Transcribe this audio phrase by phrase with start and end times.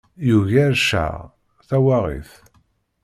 [0.27, 1.21] Yugar cceh,
[1.67, 2.31] tawaɣit.